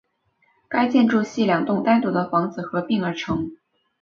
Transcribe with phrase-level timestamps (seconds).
[0.67, 3.51] 该建筑系两栋单独的房子合并而成。